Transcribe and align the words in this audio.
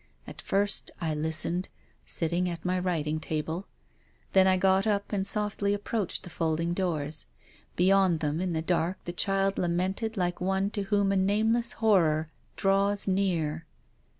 At 0.25 0.41
first 0.41 0.89
I 0.99 1.13
listened, 1.13 1.69
sitting 2.07 2.49
at 2.49 2.65
my 2.65 2.79
writ 2.79 3.05
ing 3.05 3.19
table. 3.19 3.67
Then 4.33 4.47
I 4.47 4.57
got 4.57 4.87
up 4.87 5.13
and 5.13 5.27
softly 5.27 5.75
approached 5.75 6.23
the 6.23 6.31
folding 6.31 6.73
doors. 6.73 7.27
Beyond 7.75 8.19
them, 8.19 8.41
in 8.41 8.53
the 8.53 8.63
dark, 8.63 8.97
the 9.05 9.13
child 9.13 9.59
lamented 9.59 10.17
like 10.17 10.41
one 10.41 10.71
to 10.71 10.81
whom 10.85 11.11
a 11.11 11.15
nameless 11.15 11.73
horror 11.73 12.31
draws 12.55 13.07
near. 13.07 13.67